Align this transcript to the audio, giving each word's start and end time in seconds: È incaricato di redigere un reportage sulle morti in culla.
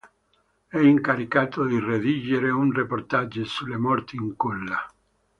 È 0.67 0.79
incaricato 0.79 1.63
di 1.63 1.79
redigere 1.79 2.49
un 2.49 2.73
reportage 2.73 3.45
sulle 3.45 3.77
morti 3.77 4.15
in 4.15 4.35
culla. 4.35 4.83